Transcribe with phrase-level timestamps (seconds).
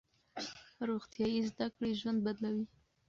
[0.87, 2.65] روغتیايي زده کړې ژوند بدلوي.